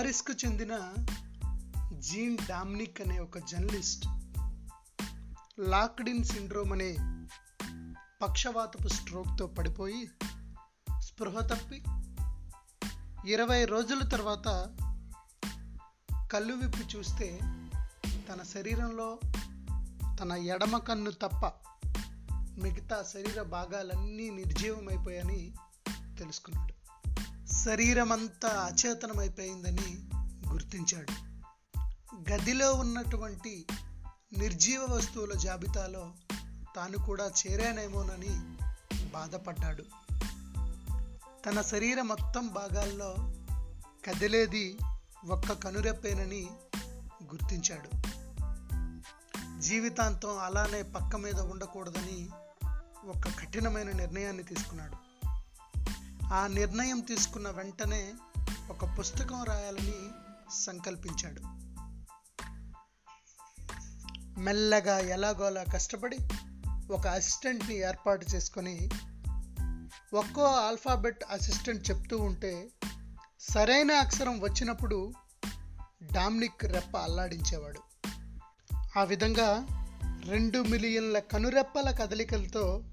[0.00, 0.92] ప్యారిస్కు చెందిన
[1.98, 4.06] జీన్ డామ్నిక్ అనే ఒక జర్నలిస్ట్
[5.60, 6.96] లాక్డిన్ సిండ్రోమ్ అనే
[8.22, 10.08] పక్షవాతపు స్ట్రోక్తో పడిపోయి
[10.98, 11.82] స్పృహ తప్పి.
[13.32, 14.76] ఇరవై రోజుల తర్వాత
[16.32, 17.38] కళ్ళు విప్పి చూస్తే
[18.28, 19.18] తన శరీరంలో
[20.20, 21.52] తన ఎడమ కన్ను తప్ప
[22.58, 25.54] మిగతా శరీర భాగాలన్నీ నిర్జీవమైపోయాయని
[26.18, 26.79] తెలుసుకున్నాడు.
[27.52, 29.98] శరీరం అంతా అచేతనమైపోయిందని
[30.52, 31.12] గుర్తించాడు.
[32.32, 33.66] గదిలో ఉన్నటువంటి
[34.38, 36.12] నిర్జీవ వస్తువుల జాబితాలో
[36.76, 38.56] తాను కూడా చేరానేమోనని
[39.12, 39.82] బాధపడ్డాడు.
[41.46, 43.14] తన శరీర మొత్తం భాగాల్లో
[44.04, 44.78] కదిలేది
[45.26, 46.48] ఒక్క కనురెప్పేనని
[47.24, 48.02] గుర్తించాడు.
[49.60, 52.28] జీవితాంతం అలానే పక్క మీద ఉండకూడదని
[53.06, 55.09] ఒక కఠినమైన నిర్ణయాన్ని తీసుకున్నాడు.
[56.32, 58.12] ఆ నిర్ణయం తీసుకున్న వెంటనే
[58.70, 60.08] ఒక పుస్తకం రాయాలని
[60.64, 61.42] సంకల్పించాడు.
[64.40, 66.16] మెల్లగా ఎలాగోలా కష్టపడి
[66.92, 68.88] ఒక అసిస్టెంట్ని ఏర్పాటు చేసుకొని
[70.14, 72.68] ఒక్కో ఆల్ఫాబెట్ అసిస్టెంట్ చెప్తూ ఉంటే
[73.40, 75.12] సరైన అక్షరం వచ్చినప్పుడు
[76.12, 77.80] డామ్నిక్ రెప్ప అల్లాడించేవాడు.
[78.98, 79.66] ఆ విధంగా
[80.26, 82.84] రెండు మిలియన్ల కనురెప్పల కదలికలతో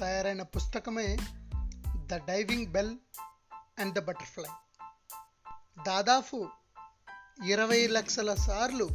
[0.00, 1.16] తయారైన పుస్తకమే
[2.12, 2.96] the diving bell
[3.78, 4.50] and the butterfly.
[5.86, 6.48] దాదాపు
[7.46, 8.88] ఇరవై లక్షల సార్లు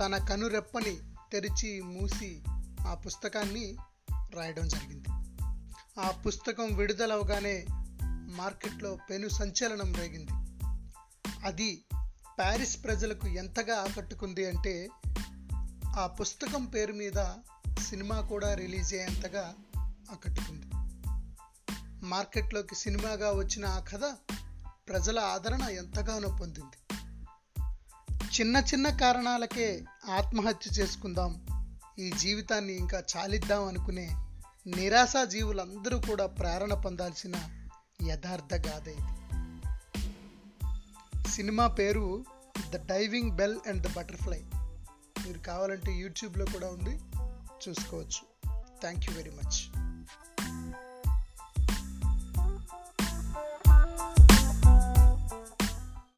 [0.00, 0.96] తన కనురెప్పని
[1.32, 2.42] తెరిచి మూసి
[2.86, 3.76] ఆ పుస్తకాన్ని
[4.34, 5.08] రాయడం జరిగింది.
[6.00, 7.66] ఆ పుస్తకం విడుదలవగానే
[8.08, 10.32] మార్కెట్లో పెను సంచలనం రేగింది.
[11.44, 11.84] అది
[12.38, 14.88] ప్యారిస్ ప్రజలకు ఎంతగా ఆకట్టుకుంది అంటే
[15.96, 17.34] ఆ పుస్తకం పేరు మీద
[17.80, 19.54] సినిమా కూడా రిలీజ్ అయ్యేంతగా
[20.10, 20.66] ఆకట్టుకుంది.
[22.02, 24.16] మార్కెట్లోకి సినిమాగా వచ్చిన ఆ కథ
[24.88, 27.04] ప్రజల ఆదరణ ఎంతగానో పొందింది.
[28.40, 31.46] చిన్న చిన్న కారణాలకే ఆత్మహత్య చేసుకుందాం
[31.98, 34.08] ఈ జీవితాన్ని ఇంకా చాలిద్దాం అనుకునే
[34.66, 37.34] నిరాశా జీవులందరూ కూడా ప్రేరణ పొందాల్సిన
[38.02, 39.22] యథార్థ గాథ ఇది.
[41.30, 42.24] సినిమా పేరు
[42.70, 44.44] the diving bell and the butterfly.
[45.26, 47.00] మీరు కావాలంటే యూట్యూబ్లో కూడా ఉంది
[47.68, 48.50] చూసుకోవచ్చు.
[48.80, 49.81] Thank you very much.